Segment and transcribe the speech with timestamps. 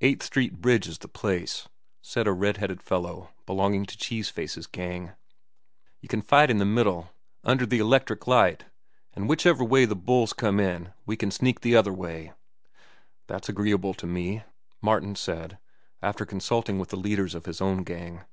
[0.00, 1.68] "Eighth Street Bridge is the place,"
[2.02, 5.12] said a red headed fellow belonging to Cheese Face's Gang.
[6.00, 7.10] "You kin fight in the middle,
[7.44, 8.64] under the electric light,
[9.14, 12.32] an' whichever way the bulls come in we kin sneak the other way."
[13.28, 14.42] "That's agreeable to me,"
[14.82, 15.58] Martin said,
[16.02, 18.24] after consulting with the leaders of his own gang.